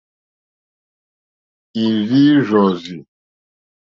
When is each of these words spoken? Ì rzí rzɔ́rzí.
Ì 1.83 1.85
rzí 1.97 2.23
rzɔ́rzí. 2.45 2.97